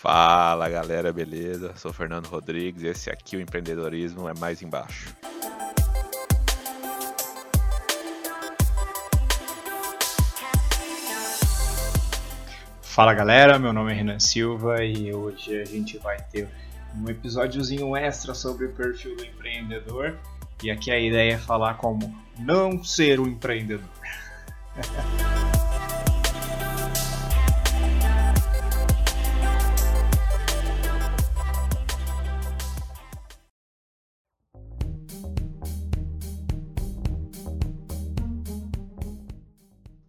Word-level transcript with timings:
Fala 0.00 0.68
galera, 0.68 1.12
beleza? 1.12 1.76
Sou 1.76 1.92
Fernando 1.92 2.26
Rodrigues 2.26 2.82
e 2.82 2.86
esse 2.86 3.10
aqui 3.10 3.36
o 3.36 3.40
empreendedorismo 3.40 4.28
é 4.28 4.34
mais 4.34 4.62
embaixo. 4.62 5.14
Fala 12.80 13.14
galera, 13.14 13.58
meu 13.58 13.72
nome 13.72 13.92
é 13.92 13.94
Renan 13.94 14.18
Silva 14.18 14.82
e 14.82 15.12
hoje 15.12 15.60
a 15.60 15.64
gente 15.64 15.96
vai 15.98 16.16
ter 16.32 16.48
um 16.96 17.08
episódiozinho 17.08 17.94
extra 17.94 18.34
sobre 18.34 18.66
o 18.66 18.72
perfil 18.72 19.16
do 19.16 19.24
empreendedor. 19.24 20.18
E 20.62 20.70
aqui 20.70 20.90
a 20.90 20.98
ideia 20.98 21.34
é 21.34 21.38
falar 21.38 21.74
como 21.74 22.14
não 22.38 22.82
ser 22.82 23.20
um 23.20 23.26
empreendedor. 23.26 23.88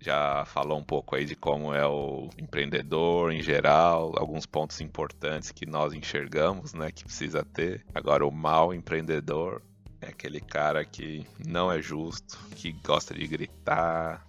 já 0.01 0.43
falou 0.45 0.77
um 0.77 0.83
pouco 0.83 1.15
aí 1.15 1.23
de 1.25 1.35
como 1.35 1.73
é 1.73 1.85
o 1.85 2.29
empreendedor 2.37 3.31
em 3.31 3.41
geral, 3.41 4.13
alguns 4.17 4.45
pontos 4.45 4.81
importantes 4.81 5.51
que 5.51 5.65
nós 5.65 5.93
enxergamos, 5.93 6.73
né, 6.73 6.91
que 6.91 7.03
precisa 7.03 7.45
ter. 7.45 7.85
Agora 7.93 8.25
o 8.25 8.31
mal 8.31 8.73
empreendedor 8.73 9.61
é 10.01 10.07
aquele 10.07 10.41
cara 10.41 10.83
que 10.83 11.25
não 11.47 11.71
é 11.71 11.81
justo, 11.81 12.37
que 12.55 12.71
gosta 12.83 13.13
de 13.13 13.27
gritar, 13.27 14.27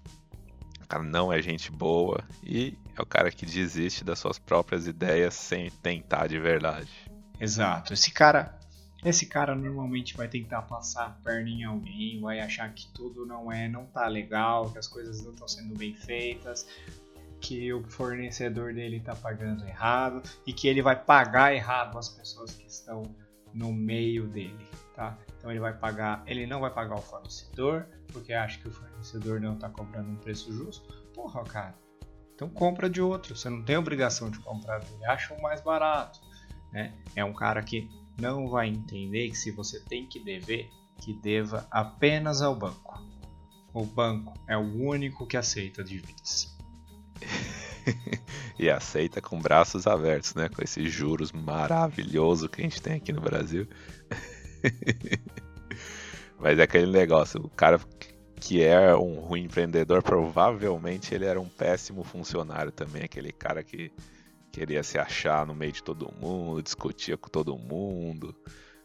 cara 0.93 1.03
não 1.03 1.33
é 1.33 1.41
gente 1.41 1.73
boa 1.73 2.23
e 2.45 2.77
é 2.95 3.01
o 3.01 3.07
cara 3.07 3.31
que 3.31 3.47
desiste 3.47 4.05
das 4.05 4.19
suas 4.19 4.39
próprias 4.39 4.87
ideias 4.87 5.33
sem 5.33 5.71
tentar 5.71 6.27
de 6.27 6.39
verdade. 6.39 6.91
Exato. 7.41 7.95
Esse 7.95 8.11
cara 8.11 8.59
esse 9.03 9.27
cara 9.27 9.55
normalmente 9.57 10.17
vai 10.17 10.29
tentar 10.29 10.63
passar 10.63 11.07
a 11.07 11.11
perna 11.11 11.49
em 11.49 11.65
alguém, 11.65 12.21
vai 12.21 12.39
achar 12.39 12.73
que 12.73 12.87
tudo 12.93 13.27
não 13.27 13.51
é, 13.51 13.69
não 13.69 13.87
tá 13.87 14.07
legal, 14.07 14.71
que 14.71 14.79
as 14.79 14.87
coisas 14.87 15.25
não 15.25 15.33
estão 15.33 15.49
sendo 15.49 15.77
bem 15.77 15.95
feitas, 15.95 16.69
que 17.41 17.73
o 17.73 17.83
fornecedor 17.83 18.73
dele 18.73 19.01
tá 19.01 19.17
pagando 19.17 19.67
errado 19.67 20.23
e 20.47 20.53
que 20.53 20.69
ele 20.69 20.83
vai 20.83 20.95
pagar 20.95 21.53
errado 21.53 21.99
as 21.99 22.11
pessoas 22.11 22.53
que 22.53 22.67
estão 22.67 23.03
no 23.53 23.73
meio 23.73 24.29
dele, 24.29 24.69
tá? 24.95 25.19
Então 25.39 25.51
ele 25.51 25.61
vai 25.61 25.73
pagar, 25.77 26.23
ele 26.27 26.47
não 26.47 26.61
vai 26.61 26.71
pagar 26.73 26.97
o 26.97 27.03
fornecedor 27.03 27.87
porque 28.13 28.33
acha 28.33 28.59
que 28.61 28.69
o 28.69 28.73
fornecedor 28.73 29.41
não 29.41 29.57
tá 29.57 29.69
cobrando 29.69 30.11
um 30.11 30.17
preço 30.17 30.53
justo. 30.53 30.93
Porra, 31.15 31.43
cara. 31.45 31.75
Então 32.35 32.49
compra 32.49 32.89
de 32.89 33.01
outro, 33.01 33.37
você 33.37 33.49
não 33.49 33.63
tem 33.63 33.77
obrigação 33.77 34.31
de 34.31 34.39
comprar 34.41 34.81
dele, 34.81 35.05
acha 35.05 35.35
o 35.35 35.43
mais 35.43 35.61
barato, 35.61 36.21
né? 36.73 36.95
É 37.15 37.25
um 37.25 37.33
cara 37.33 37.63
que 37.63 37.89
não 38.21 38.49
vai 38.49 38.69
entender 38.69 39.29
que 39.31 39.37
se 39.37 39.51
você 39.51 39.81
tem 39.81 40.07
que 40.07 40.19
dever, 40.21 40.69
que 41.01 41.13
deva 41.15 41.67
apenas 41.71 42.43
ao 42.43 42.55
banco. 42.55 43.01
O 43.73 43.85
banco 43.85 44.35
é 44.49 44.57
o 44.57 44.61
único 44.61 45.27
que 45.27 45.37
aceita 45.37 45.83
dívidas. 45.83 46.57
e 48.59 48.69
aceita 48.71 49.21
com 49.21 49.41
braços 49.41 49.87
abertos, 49.87 50.35
né? 50.35 50.49
Com 50.49 50.63
esses 50.63 50.93
juros 50.93 51.33
maravilhoso 51.33 52.49
que 52.49 52.61
a 52.61 52.65
gente 52.65 52.83
tem 52.83 52.95
aqui 52.95 53.13
no 53.13 53.21
Brasil. 53.21 53.67
Mas 56.39 56.59
é 56.59 56.63
aquele 56.63 56.91
negócio, 56.91 57.41
o 57.41 57.49
cara 57.51 57.81
que 58.37 58.63
é 58.63 58.95
um 58.97 59.21
ruim 59.21 59.45
empreendedor, 59.45 60.03
provavelmente 60.03 61.15
ele 61.15 61.25
era 61.25 61.41
um 61.41 61.49
péssimo 61.49 62.03
funcionário 62.03 62.73
também, 62.73 63.05
aquele 63.05 63.31
cara 63.31 63.63
que 63.63 63.93
queria 64.51 64.83
se 64.83 64.99
achar 64.99 65.47
no 65.47 65.55
meio 65.55 65.73
de 65.73 65.83
todo 65.83 66.13
mundo, 66.21 66.63
discutia 66.63 67.17
com 67.17 67.29
todo 67.29 67.57
mundo, 67.57 68.35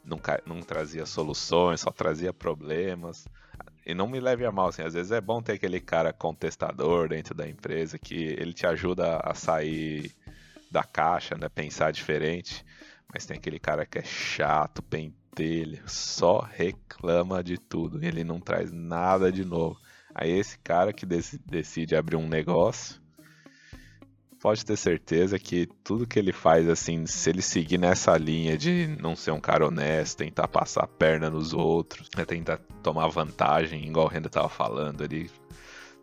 nunca, 0.03 0.41
não 0.45 0.61
trazia 0.61 1.05
soluções, 1.05 1.81
só 1.81 1.91
trazia 1.91 2.31
problemas. 2.31 3.27
E 3.85 3.93
não 3.93 4.07
me 4.07 4.19
leve 4.19 4.45
a 4.45 4.51
mal, 4.51 4.67
assim, 4.67 4.81
às 4.81 4.93
vezes 4.93 5.11
é 5.11 5.19
bom 5.19 5.41
ter 5.41 5.53
aquele 5.53 5.79
cara 5.79 6.13
contestador 6.13 7.09
dentro 7.09 7.33
da 7.33 7.47
empresa 7.47 7.97
que 7.97 8.15
ele 8.15 8.53
te 8.53 8.67
ajuda 8.67 9.17
a 9.23 9.33
sair 9.33 10.11
da 10.69 10.83
caixa, 10.83 11.35
né, 11.35 11.49
pensar 11.49 11.91
diferente. 11.91 12.65
Mas 13.11 13.25
tem 13.25 13.37
aquele 13.37 13.59
cara 13.59 13.85
que 13.85 13.97
é 13.97 14.03
chato, 14.03 14.83
pentelho, 15.37 15.79
só 15.85 16.39
reclama 16.39 17.43
de 17.43 17.59
tudo, 17.59 18.03
ele 18.03 18.23
não 18.23 18.39
traz 18.39 18.71
nada 18.71 19.31
de 19.31 19.45
novo. 19.45 19.79
Aí 20.13 20.31
esse 20.31 20.57
cara 20.59 20.91
que 20.91 21.05
decide 21.05 21.95
abrir 21.95 22.15
um 22.15 22.27
negócio, 22.27 22.99
pode 24.41 24.65
ter 24.65 24.75
certeza 24.75 25.37
que 25.37 25.67
tudo 25.83 26.07
que 26.07 26.17
ele 26.17 26.33
faz, 26.33 26.67
assim, 26.67 27.05
se 27.05 27.29
ele 27.29 27.43
seguir 27.43 27.77
nessa 27.77 28.17
linha 28.17 28.57
de 28.57 28.87
não 28.99 29.15
ser 29.15 29.31
um 29.31 29.39
cara 29.39 29.67
honesto, 29.67 30.17
tentar 30.17 30.47
passar 30.47 30.85
a 30.85 30.87
perna 30.87 31.29
nos 31.29 31.53
outros, 31.53 32.09
né, 32.17 32.25
tentar 32.25 32.57
tomar 32.81 33.07
vantagem, 33.09 33.85
igual 33.85 34.07
o 34.07 34.09
Renda 34.09 34.29
tava 34.29 34.49
falando 34.49 35.03
ali, 35.03 35.29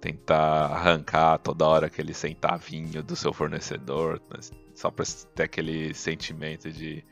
tentar 0.00 0.66
arrancar 0.66 1.38
toda 1.38 1.66
hora 1.66 1.86
aquele 1.86 2.14
centavinho 2.14 3.02
do 3.02 3.16
seu 3.16 3.32
fornecedor, 3.32 4.22
só 4.74 4.90
para 4.90 5.04
ter 5.34 5.44
aquele 5.44 5.92
sentimento 5.92 6.70
de 6.70 7.04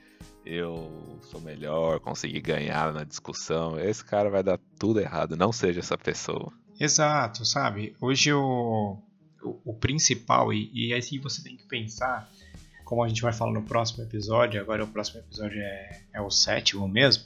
eu 0.45 1.19
sou 1.23 1.41
melhor, 1.41 2.01
consegui 2.01 2.41
ganhar 2.41 2.93
na 2.93 3.05
discussão. 3.05 3.79
Esse 3.79 4.05
cara 4.05 4.31
vai 4.31 4.43
dar 4.43 4.59
tudo 4.79 5.01
errado, 5.01 5.37
não 5.37 5.53
seja 5.53 5.81
essa 5.81 5.97
pessoa. 5.97 6.53
Exato, 6.79 7.45
sabe? 7.45 7.95
Hoje 8.01 8.31
eu 8.31 9.03
o, 9.43 9.61
o 9.65 9.75
principal, 9.75 10.53
e, 10.53 10.71
e 10.73 10.95
aí 10.95 11.19
você 11.19 11.43
tem 11.43 11.57
que 11.57 11.67
pensar, 11.67 12.31
como 12.85 13.03
a 13.03 13.09
gente 13.09 13.23
vai 13.23 13.33
falar 13.33 13.53
no 13.53 13.63
próximo 13.63 14.05
episódio, 14.05 14.61
agora 14.61 14.85
o 14.85 14.89
próximo 14.89 15.21
episódio 15.21 15.61
é, 15.61 16.01
é 16.15 16.21
o 16.21 16.31
sétimo 16.31 16.89
mesmo, 16.89 17.25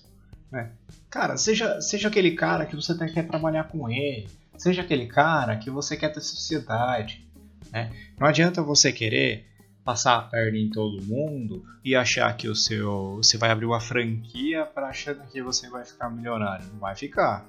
né? 0.51 0.73
Cara, 1.11 1.37
seja, 1.37 1.81
seja 1.81 2.09
aquele 2.09 2.33
cara 2.33 2.67
que 2.67 2.75
você 2.75 2.95
quer 3.09 3.27
trabalhar 3.27 3.65
com 3.65 3.89
ele, 3.89 4.29
seja 4.57 4.83
aquele 4.83 5.07
cara 5.07 5.57
que 5.57 5.71
você 5.71 5.97
quer 5.97 6.13
ter 6.13 6.21
sociedade, 6.21 7.27
né? 7.71 7.93
Não 8.19 8.27
adianta 8.27 8.63
você 8.63 8.93
querer 8.93 9.47
passar 9.87 10.19
a 10.19 10.23
perna 10.23 10.59
em 10.59 10.69
todo 10.69 11.01
mundo 11.05 11.65
e 11.85 11.95
achar 11.95 12.37
que 12.37 12.49
o 12.49 12.57
seu 12.57 13.19
você 13.19 13.39
vai 13.39 13.51
abrir 13.53 13.67
uma 13.67 13.81
franquia 13.81 14.67
para 14.67 14.89
achando 14.89 15.25
que 15.29 15.41
você 15.41 15.71
vai 15.71 15.85
ficar 15.85 16.11
milionário, 16.11 16.67
não 16.73 16.81
vai 16.81 16.97
ficar, 16.97 17.49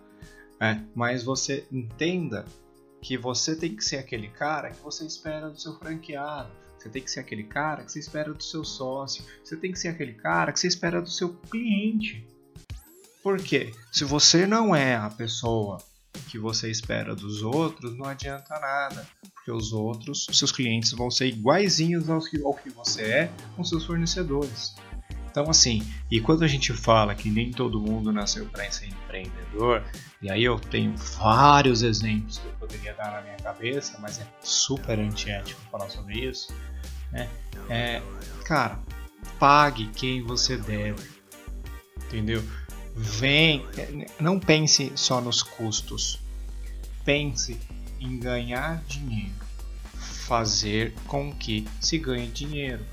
né? 0.60 0.86
Mas 0.94 1.24
você 1.24 1.66
entenda 1.72 2.46
que 3.02 3.18
você 3.18 3.56
tem 3.56 3.76
que 3.76 3.84
ser 3.84 3.98
aquele 3.98 4.28
cara 4.28 4.70
que 4.70 4.80
você 4.84 5.04
espera 5.04 5.50
do 5.50 5.60
seu 5.60 5.80
franqueado. 5.80 6.52
Você 6.78 6.90
tem 6.90 7.02
que 7.02 7.10
ser 7.10 7.22
aquele 7.22 7.44
cara 7.44 7.84
que 7.84 7.92
você 7.92 8.00
espera 8.00 8.32
do 8.32 8.44
seu 8.44 8.64
sócio. 8.64 9.26
Você 9.44 9.58
tem 9.58 9.72
que 9.72 9.80
ser 9.80 9.88
aquele 9.88 10.14
cara 10.14 10.54
que 10.54 10.60
você 10.60 10.68
espera 10.68 11.02
do 11.02 11.10
seu 11.10 11.34
cliente. 11.34 12.24
Por 13.24 13.40
quê? 13.40 13.74
Se 13.92 14.04
você 14.04 14.46
não 14.46 14.76
é 14.76 14.96
a 14.96 15.10
pessoa 15.10 15.80
que 16.28 16.38
você 16.38 16.70
espera 16.70 17.16
dos 17.16 17.42
outros, 17.42 17.98
não 17.98 18.06
adianta 18.06 18.60
nada. 18.60 19.08
Porque 19.34 19.52
os 19.52 19.74
outros, 19.74 20.28
seus 20.32 20.52
clientes 20.52 20.92
vão 20.92 21.10
ser 21.10 21.28
iguaizinhos 21.28 22.10
ao 22.10 22.22
que, 22.22 22.42
ao 22.44 22.54
que 22.54 22.70
você 22.70 23.02
é 23.02 23.32
com 23.56 23.64
seus 23.64 23.86
fornecedores. 23.86 24.76
Então, 25.30 25.52
assim, 25.52 25.86
e 26.10 26.20
quando 26.20 26.44
a 26.44 26.48
gente 26.48 26.74
fala 26.74 27.14
que 27.14 27.30
nem 27.30 27.52
todo 27.52 27.80
mundo 27.80 28.12
nasceu 28.12 28.48
para 28.48 28.70
ser 28.72 28.88
empreendedor, 28.88 29.84
e 30.20 30.32
aí 30.32 30.44
eu 30.44 30.60
tenho 30.60 30.98
vários 30.98 31.84
exemplos 31.84 32.40
que 32.40 32.48
eu 32.48 32.54
poderia 32.54 32.94
dar 32.96 33.12
na 33.12 33.22
minha 33.22 33.38
cabeça, 33.38 34.00
mas 34.00 34.20
é 34.20 34.28
super 34.42 34.98
antiético 34.98 35.62
falar 35.72 35.90
sobre 35.90 36.26
isso, 36.26 36.52
né? 37.12 37.30
É, 37.70 38.02
cara, 38.46 38.80
pague 39.38 39.88
quem 39.90 40.24
você 40.24 40.58
deve, 40.58 41.08
entendeu? 42.06 42.44
Vem, 43.00 43.64
não 44.20 44.40
pense 44.40 44.92
só 44.96 45.22
nos 45.22 45.44
custos, 45.44 46.20
pense 47.06 47.60
em 48.00 48.18
ganhar 48.20 48.84
dinheiro, 48.86 49.36
fazer 49.94 50.96
com 51.06 51.32
que 51.32 51.68
se 51.80 52.00
ganhe 52.00 52.28
dinheiro 52.28 52.84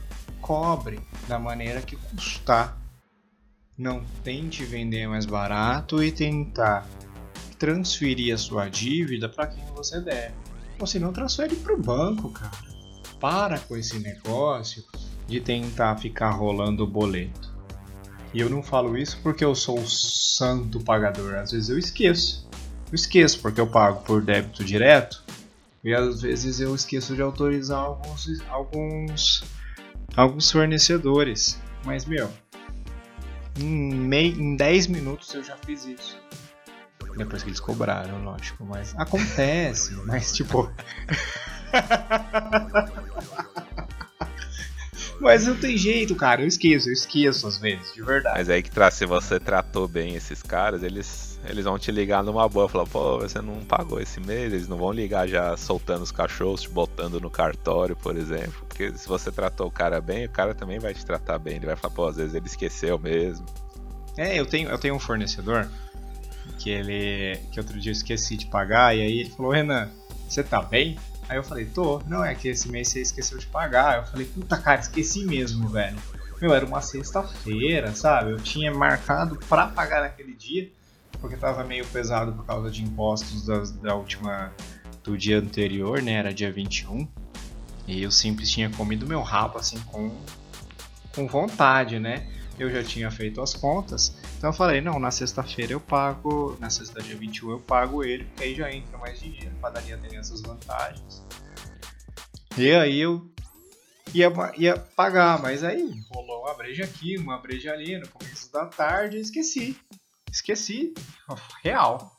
cobre 0.42 1.00
da 1.26 1.38
maneira 1.38 1.80
que 1.80 1.96
custar. 1.96 2.78
Não 3.78 4.04
tente 4.22 4.62
vender 4.62 5.08
mais 5.08 5.24
barato 5.24 6.04
e 6.04 6.12
tentar 6.12 6.86
transferir 7.58 8.34
a 8.34 8.38
sua 8.38 8.68
dívida 8.68 9.26
para 9.26 9.46
quem 9.46 9.64
você 9.74 10.02
deve. 10.02 10.34
Se 10.86 10.98
não, 10.98 11.14
transfere 11.14 11.56
para 11.56 11.72
o 11.72 11.80
banco, 11.80 12.28
cara. 12.30 12.52
Para 13.18 13.58
com 13.58 13.74
esse 13.74 13.98
negócio 14.00 14.84
de 15.26 15.40
tentar 15.40 15.96
ficar 15.96 16.30
rolando 16.30 16.84
o 16.84 16.86
boleto. 16.86 17.53
E 18.34 18.40
eu 18.40 18.50
não 18.50 18.62
falo 18.62 18.98
isso 18.98 19.18
porque 19.22 19.44
eu 19.44 19.54
sou 19.54 19.78
o 19.78 19.88
santo 19.88 20.80
pagador. 20.80 21.36
Às 21.36 21.52
vezes 21.52 21.70
eu 21.70 21.78
esqueço. 21.78 22.46
Eu 22.90 22.94
esqueço 22.94 23.40
porque 23.40 23.60
eu 23.60 23.66
pago 23.66 24.02
por 24.02 24.20
débito 24.20 24.64
direto. 24.64 25.22
E 25.84 25.94
às 25.94 26.22
vezes 26.22 26.58
eu 26.60 26.74
esqueço 26.74 27.14
de 27.14 27.22
autorizar 27.22 27.78
alguns, 27.78 28.40
alguns 28.48 29.44
alguns 30.16 30.50
fornecedores. 30.50 31.60
Mas, 31.84 32.04
meu, 32.04 32.30
em, 33.58 33.94
mei, 33.94 34.32
em 34.32 34.56
10 34.56 34.86
minutos 34.88 35.32
eu 35.34 35.44
já 35.44 35.56
fiz 35.56 35.84
isso. 35.86 36.18
Depois 37.16 37.42
que 37.44 37.48
eles 37.50 37.60
cobraram, 37.60 38.24
lógico, 38.24 38.64
mas 38.64 38.94
acontece, 38.96 39.94
mas 40.06 40.32
tipo. 40.32 40.68
Mas 45.20 45.46
não 45.46 45.56
tem 45.56 45.76
jeito, 45.76 46.14
cara. 46.14 46.42
Eu 46.42 46.46
esqueço, 46.46 46.88
eu 46.88 46.92
esqueço 46.92 47.46
às 47.46 47.58
vezes, 47.58 47.92
de 47.94 48.02
verdade. 48.02 48.38
Mas 48.38 48.50
aí 48.50 48.62
que 48.62 48.70
traz, 48.70 48.94
se 48.94 49.06
você 49.06 49.38
tratou 49.38 49.86
bem 49.86 50.14
esses 50.14 50.42
caras, 50.42 50.82
eles, 50.82 51.40
eles 51.48 51.64
vão 51.64 51.78
te 51.78 51.90
ligar 51.90 52.22
numa 52.22 52.48
boa. 52.48 52.68
Falar, 52.68 52.86
pô, 52.86 53.18
você 53.18 53.40
não 53.40 53.64
pagou 53.64 54.00
esse 54.00 54.20
mês. 54.20 54.52
Eles 54.52 54.68
não 54.68 54.76
vão 54.76 54.92
ligar 54.92 55.26
já 55.28 55.56
soltando 55.56 56.02
os 56.02 56.12
cachorros, 56.12 56.62
te 56.62 56.68
botando 56.68 57.20
no 57.20 57.30
cartório, 57.30 57.96
por 57.96 58.16
exemplo. 58.16 58.64
Porque 58.68 58.92
se 58.96 59.08
você 59.08 59.30
tratou 59.30 59.68
o 59.68 59.70
cara 59.70 60.00
bem, 60.00 60.26
o 60.26 60.30
cara 60.30 60.54
também 60.54 60.78
vai 60.78 60.92
te 60.92 61.04
tratar 61.04 61.38
bem. 61.38 61.56
Ele 61.56 61.66
vai 61.66 61.76
falar, 61.76 61.94
pô, 61.94 62.06
às 62.06 62.16
vezes 62.16 62.34
ele 62.34 62.46
esqueceu 62.46 62.98
mesmo. 62.98 63.46
É, 64.16 64.38
eu 64.38 64.46
tenho, 64.46 64.68
eu 64.68 64.78
tenho 64.78 64.94
um 64.94 65.00
fornecedor 65.00 65.68
que 66.58 66.70
ele. 66.70 67.38
que 67.50 67.58
outro 67.58 67.78
dia 67.78 67.90
eu 67.90 67.94
esqueci 67.94 68.36
de 68.36 68.46
pagar, 68.46 68.96
e 68.96 69.00
aí 69.00 69.20
ele 69.20 69.30
falou, 69.30 69.52
Renan, 69.52 69.90
você 70.28 70.42
tá 70.42 70.62
bem? 70.62 70.96
Aí 71.28 71.36
eu 71.36 71.42
falei, 71.42 71.64
tô, 71.64 72.02
não 72.06 72.24
é 72.24 72.34
que 72.34 72.48
esse 72.48 72.68
mês 72.68 72.88
você 72.88 73.00
esqueceu 73.00 73.38
de 73.38 73.46
pagar. 73.46 73.98
Eu 73.98 74.04
falei, 74.04 74.26
puta 74.26 74.56
cara, 74.56 74.80
esqueci 74.80 75.24
mesmo, 75.24 75.68
velho. 75.68 75.96
Meu, 76.40 76.52
era 76.52 76.66
uma 76.66 76.80
sexta-feira, 76.80 77.94
sabe? 77.94 78.32
Eu 78.32 78.38
tinha 78.38 78.72
marcado 78.72 79.36
pra 79.48 79.68
pagar 79.68 80.02
naquele 80.02 80.34
dia, 80.34 80.70
porque 81.20 81.36
tava 81.36 81.64
meio 81.64 81.86
pesado 81.86 82.32
por 82.32 82.44
causa 82.44 82.70
de 82.70 82.82
impostos 82.82 83.46
da 83.80 83.94
última. 83.94 84.52
do 85.02 85.16
dia 85.16 85.38
anterior, 85.38 86.02
né? 86.02 86.12
Era 86.12 86.34
dia 86.34 86.52
21. 86.52 87.08
E 87.86 88.02
eu 88.02 88.10
simples 88.10 88.50
tinha 88.50 88.70
comido 88.70 89.06
meu 89.06 89.22
rabo 89.22 89.58
assim 89.58 89.78
com, 89.86 90.10
com 91.14 91.26
vontade, 91.26 91.98
né? 91.98 92.26
Eu 92.58 92.70
já 92.70 92.84
tinha 92.84 93.10
feito 93.10 93.40
as 93.40 93.52
contas, 93.52 94.16
então 94.38 94.50
eu 94.50 94.54
falei, 94.54 94.80
não, 94.80 94.98
na 95.00 95.10
sexta-feira 95.10 95.72
eu 95.72 95.80
pago, 95.80 96.56
na 96.60 96.70
sexta 96.70 97.02
dia 97.02 97.16
21 97.16 97.50
eu 97.50 97.60
pago 97.60 98.04
ele, 98.04 98.24
porque 98.24 98.44
aí 98.44 98.54
já 98.54 98.72
entra 98.72 98.96
mais 98.96 99.18
dinheiro, 99.18 99.50
a 99.58 99.60
padaria 99.60 99.98
tem 99.98 100.16
essas 100.16 100.40
vantagens. 100.40 101.24
E 102.56 102.70
aí 102.70 103.00
eu 103.00 103.28
ia, 104.14 104.32
ia 104.56 104.78
pagar, 104.78 105.42
mas 105.42 105.64
aí 105.64 106.00
rolou 106.12 106.42
uma 106.42 106.54
breja 106.54 106.84
aqui, 106.84 107.18
uma 107.18 107.38
breja 107.38 107.72
ali, 107.72 107.98
no 107.98 108.08
começo 108.08 108.52
da 108.52 108.66
tarde, 108.66 109.18
esqueci. 109.18 109.76
Esqueci, 110.30 110.94
real. 111.62 112.16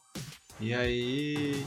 E 0.59 0.73
aí. 0.73 1.65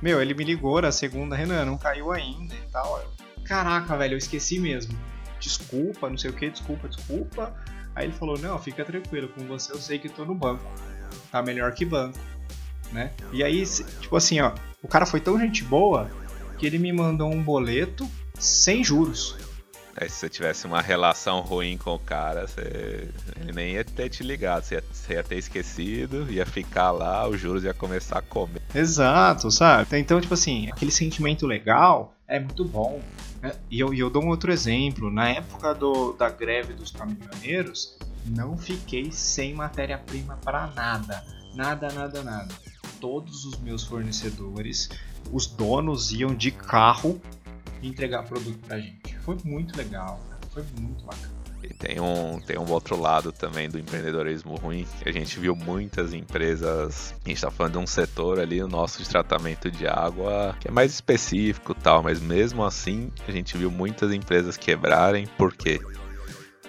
Meu, 0.00 0.20
ele 0.20 0.34
me 0.34 0.44
ligou 0.44 0.80
na 0.80 0.90
segunda, 0.90 1.36
Renan, 1.36 1.64
não 1.64 1.78
caiu 1.78 2.10
ainda 2.10 2.54
e 2.54 2.70
tal. 2.70 3.02
Caraca, 3.44 3.96
velho, 3.96 4.14
eu 4.14 4.18
esqueci 4.18 4.58
mesmo. 4.58 4.98
Desculpa, 5.42 6.08
não 6.08 6.16
sei 6.16 6.30
o 6.30 6.32
que, 6.32 6.48
desculpa, 6.48 6.88
desculpa. 6.88 7.52
Aí 7.94 8.06
ele 8.06 8.12
falou: 8.12 8.38
Não, 8.38 8.58
fica 8.58 8.84
tranquilo, 8.84 9.28
com 9.28 9.44
você 9.44 9.72
eu 9.72 9.78
sei 9.78 9.98
que 9.98 10.08
tô 10.08 10.24
no 10.24 10.34
banco. 10.34 10.64
Tá 11.30 11.42
melhor 11.42 11.72
que 11.72 11.84
banco, 11.84 12.18
né? 12.92 13.10
E 13.32 13.42
aí, 13.42 13.64
tipo 14.00 14.16
assim, 14.16 14.40
ó, 14.40 14.52
o 14.82 14.88
cara 14.88 15.04
foi 15.04 15.20
tão 15.20 15.38
gente 15.38 15.64
boa 15.64 16.08
que 16.56 16.64
ele 16.64 16.78
me 16.78 16.92
mandou 16.92 17.30
um 17.30 17.42
boleto 17.42 18.08
sem 18.38 18.84
juros. 18.84 19.36
Aí, 19.94 20.08
se 20.08 20.16
você 20.16 20.28
tivesse 20.28 20.66
uma 20.66 20.80
relação 20.80 21.40
ruim 21.40 21.76
com 21.76 21.94
o 21.94 21.98
cara, 21.98 22.46
você... 22.46 23.10
ele 23.38 23.52
nem 23.52 23.74
ia 23.74 23.84
ter 23.84 24.08
te 24.08 24.22
ligado, 24.22 24.62
você 24.62 24.76
ia... 24.76 24.84
você 24.90 25.12
ia 25.14 25.22
ter 25.22 25.36
esquecido, 25.36 26.32
ia 26.32 26.46
ficar 26.46 26.92
lá, 26.92 27.28
os 27.28 27.38
juros 27.38 27.62
ia 27.64 27.74
começar 27.74 28.18
a 28.18 28.22
comer. 28.22 28.62
Exato, 28.74 29.50
sabe? 29.50 29.98
Então, 29.98 30.18
tipo 30.18 30.32
assim, 30.32 30.70
aquele 30.70 30.90
sentimento 30.90 31.46
legal 31.46 32.14
é 32.26 32.40
muito 32.40 32.64
bom. 32.64 33.02
Né? 33.42 33.52
E 33.68 33.80
eu, 33.80 33.92
eu 33.92 34.08
dou 34.08 34.22
um 34.22 34.28
outro 34.28 34.52
exemplo. 34.52 35.10
Na 35.10 35.28
época 35.28 35.74
do, 35.74 36.12
da 36.12 36.30
greve 36.30 36.72
dos 36.72 36.92
caminhoneiros, 36.92 37.98
não 38.24 38.56
fiquei 38.56 39.10
sem 39.10 39.52
matéria-prima 39.52 40.38
para 40.42 40.68
nada. 40.68 41.24
Nada, 41.54 41.92
nada, 41.92 42.22
nada. 42.22 42.54
Todos 43.00 43.44
os 43.44 43.58
meus 43.58 43.82
fornecedores, 43.82 44.88
os 45.32 45.46
donos 45.46 46.12
iam 46.12 46.34
de 46.34 46.52
carro 46.52 47.20
entregar 47.82 48.22
produto 48.22 48.58
pra 48.60 48.78
gente. 48.78 49.18
Foi 49.18 49.36
muito 49.44 49.76
legal, 49.76 50.20
foi 50.52 50.64
muito 50.78 51.04
bacana. 51.04 51.41
Tem 51.82 51.98
um, 51.98 52.38
tem 52.38 52.56
um 52.56 52.70
outro 52.70 52.96
lado 52.96 53.32
também 53.32 53.68
do 53.68 53.76
empreendedorismo 53.76 54.54
ruim, 54.54 54.86
a 55.04 55.10
gente 55.10 55.40
viu 55.40 55.56
muitas 55.56 56.14
empresas, 56.14 57.12
a 57.24 57.28
gente 57.28 57.38
está 57.38 57.50
falando 57.50 57.72
de 57.72 57.78
um 57.78 57.86
setor 57.88 58.38
ali, 58.38 58.62
o 58.62 58.68
nosso 58.68 59.02
de 59.02 59.08
tratamento 59.08 59.68
de 59.68 59.88
água, 59.88 60.56
que 60.60 60.68
é 60.68 60.70
mais 60.70 60.92
específico 60.92 61.74
tal, 61.74 62.00
mas 62.00 62.20
mesmo 62.20 62.64
assim 62.64 63.10
a 63.26 63.32
gente 63.32 63.58
viu 63.58 63.68
muitas 63.68 64.12
empresas 64.12 64.56
quebrarem, 64.56 65.26
por 65.36 65.52
quê? 65.52 65.80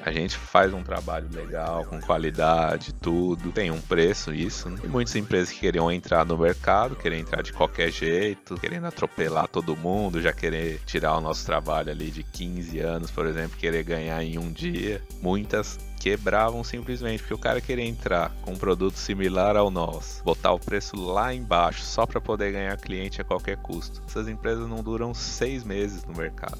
A 0.06 0.12
gente 0.12 0.36
faz 0.36 0.74
um 0.74 0.84
trabalho 0.84 1.30
legal, 1.32 1.86
com 1.86 2.00
qualidade, 2.02 2.94
tudo. 2.94 3.54
Tem 3.54 3.72
um 3.72 3.80
preço 3.80 4.34
isso. 4.34 4.70
Né? 4.70 4.78
E 4.84 4.88
muitas 4.88 5.16
empresas 5.16 5.50
que 5.50 5.62
queriam 5.62 5.90
entrar 5.90 6.26
no 6.26 6.38
mercado, 6.38 6.94
querem 6.94 7.22
entrar 7.22 7.42
de 7.42 7.54
qualquer 7.54 7.90
jeito, 7.90 8.56
querendo 8.56 8.86
atropelar 8.86 9.48
todo 9.48 9.78
mundo, 9.78 10.22
já 10.22 10.34
querer 10.34 10.82
tirar 10.86 11.16
o 11.16 11.22
nosso 11.22 11.46
trabalho 11.46 11.90
ali 11.90 12.12
de 12.12 12.22
15 12.22 12.80
anos, 12.80 13.12
por 13.12 13.26
exemplo, 13.26 13.58
querer 13.58 13.84
ganhar 13.84 14.22
em 14.22 14.38
um 14.38 14.52
dia. 14.52 15.02
Muitas 15.22 15.80
quebravam 16.02 16.66
simplesmente 16.66 17.20
porque 17.20 17.34
o 17.34 17.38
cara 17.38 17.62
queria 17.62 17.86
entrar 17.86 18.30
com 18.42 18.52
um 18.52 18.58
produto 18.58 18.98
similar 18.98 19.56
ao 19.56 19.72
nosso, 19.72 20.22
botar 20.22 20.52
o 20.52 20.60
preço 20.60 20.98
lá 20.98 21.34
embaixo 21.34 21.82
só 21.82 22.06
para 22.06 22.20
poder 22.20 22.52
ganhar 22.52 22.76
cliente 22.76 23.22
a 23.22 23.24
qualquer 23.24 23.56
custo. 23.56 24.02
Essas 24.06 24.28
empresas 24.28 24.68
não 24.68 24.84
duram 24.84 25.14
seis 25.14 25.64
meses 25.64 26.04
no 26.04 26.14
mercado. 26.14 26.60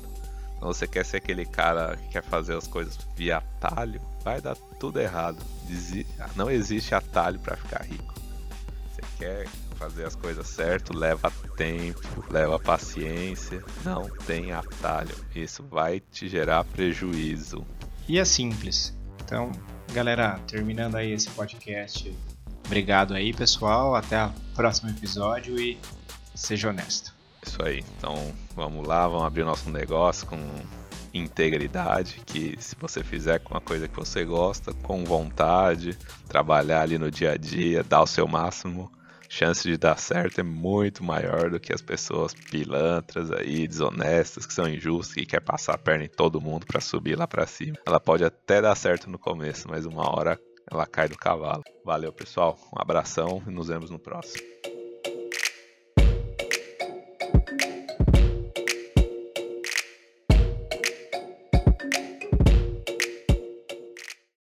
Você 0.62 0.88
quer 0.88 1.06
ser 1.06 1.18
aquele 1.18 1.46
cara 1.46 1.98
que 1.98 2.10
quer 2.10 2.24
fazer 2.24 2.56
as 2.56 2.68
coisas 2.68 2.98
via 3.16 3.38
atalho, 3.38 4.02
vai 4.24 4.40
dar 4.40 4.56
tudo 4.80 5.00
errado. 5.00 5.38
Não 6.36 6.50
existe 6.50 6.96
atalho 6.96 7.40
para 7.40 7.58
ficar 7.58 7.84
rico. 7.84 8.14
Você 8.90 9.02
quer 9.18 9.48
fazer 9.76 10.06
as 10.06 10.16
coisas 10.16 10.48
certo, 10.48 10.98
leva 10.98 11.30
tempo, 11.58 12.24
leva 12.30 12.58
paciência, 12.58 13.62
não 13.84 14.10
tem 14.26 14.54
atalho. 14.54 15.14
Isso 15.36 15.64
vai 15.64 16.00
te 16.00 16.30
gerar 16.30 16.64
prejuízo. 16.64 17.66
E 18.08 18.18
é 18.18 18.24
simples. 18.24 18.96
Então, 19.22 19.52
galera, 19.94 20.40
terminando 20.48 20.96
aí 20.96 21.12
esse 21.12 21.30
podcast. 21.30 22.16
Obrigado 22.66 23.14
aí, 23.14 23.34
pessoal. 23.34 23.96
Até 23.96 24.26
o 24.26 24.32
próximo 24.56 24.90
episódio 24.90 25.60
e 25.60 25.78
seja 26.34 26.70
honesto. 26.70 27.13
Isso 27.46 27.64
aí. 27.64 27.84
Então 27.98 28.16
vamos 28.56 28.88
lá, 28.88 29.08
vamos 29.08 29.26
abrir 29.26 29.44
o 29.44 29.46
nosso 29.46 29.70
negócio 29.70 30.26
com 30.28 30.38
integridade, 31.14 32.22
que 32.26 32.56
se 32.60 32.76
você 32.80 33.04
fizer 33.04 33.40
com 33.40 33.54
uma 33.54 33.62
coisa 33.62 33.88
que 33.88 33.96
você 33.96 34.26
gosta, 34.26 34.74
com 34.74 35.04
vontade, 35.04 35.98
trabalhar 36.28 36.82
ali 36.82 36.98
no 36.98 37.12
dia 37.12 37.34
a 37.34 37.38
dia, 37.38 37.84
dar 37.84 38.02
o 38.02 38.08
seu 38.08 38.28
máximo, 38.28 38.92
chance 39.30 39.68
de 39.68 39.78
dar 39.78 39.98
certo 39.98 40.40
é 40.40 40.44
muito 40.44 41.04
maior 41.04 41.50
do 41.50 41.60
que 41.60 41.74
as 41.74 41.82
pessoas 41.82 42.34
pilantras 42.34 43.32
aí, 43.32 43.68
desonestas, 43.68 44.46
que 44.46 44.54
são 44.54 44.68
injustas, 44.68 45.16
que 45.16 45.26
quer 45.26 45.42
passar 45.42 45.76
a 45.76 45.78
perna 45.78 46.06
em 46.06 46.10
todo 46.10 46.42
mundo 46.42 46.66
para 46.66 46.82
subir 46.82 47.16
lá 47.16 47.28
para 47.28 47.46
cima. 47.46 47.78
Ela 47.86 48.00
pode 48.00 48.24
até 48.24 48.62
dar 48.62 48.76
certo 48.76 49.10
no 49.10 49.20
começo, 49.20 49.68
mas 49.70 49.86
uma 49.86 50.10
hora 50.10 50.40
ela 50.72 50.86
cai 50.86 51.08
do 51.08 51.18
cavalo. 51.18 51.64
Valeu, 51.86 52.12
pessoal. 52.12 52.58
Um 52.76 52.82
abração 52.82 53.42
e 53.46 53.52
nos 53.52 53.68
vemos 53.68 53.90
no 53.90 54.00
próximo. 54.00 54.42